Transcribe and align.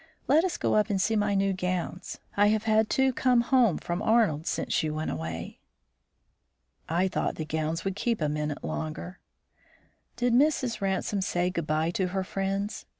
Let 0.27 0.43
us 0.43 0.57
go 0.57 0.73
up 0.73 0.89
and 0.89 0.99
see 0.99 1.15
my 1.15 1.35
new 1.35 1.53
gowns. 1.53 2.17
I 2.35 2.47
have 2.47 2.63
had 2.63 2.89
two 2.89 3.13
come 3.13 3.41
home 3.41 3.77
from 3.77 4.01
Arnold's 4.01 4.49
since 4.49 4.81
you 4.81 4.95
went 4.95 5.11
away." 5.11 5.59
I 6.89 7.07
thought 7.07 7.35
the 7.35 7.45
gowns 7.45 7.85
would 7.85 7.95
keep 7.95 8.19
a 8.19 8.27
minute 8.27 8.63
longer. 8.63 9.19
"Did 10.15 10.33
Mrs. 10.33 10.81
Ransome 10.81 11.21
say 11.21 11.51
good 11.51 11.67
by 11.67 11.91
to 11.91 12.07
her 12.07 12.23
friends?" 12.23 12.87